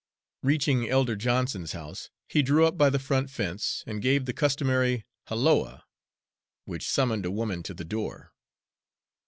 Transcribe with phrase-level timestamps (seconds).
[0.41, 5.05] Reaching Elder Johnson's house, he drew up by the front fence and gave the customary
[5.27, 5.85] halloa,
[6.65, 8.33] which summoned a woman to the door.